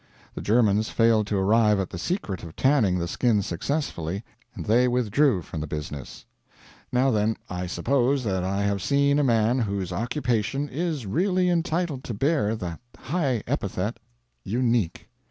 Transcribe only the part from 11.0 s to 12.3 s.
really entitled to